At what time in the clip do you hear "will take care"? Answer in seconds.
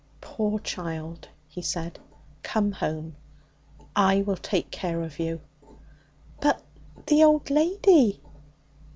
4.23-5.03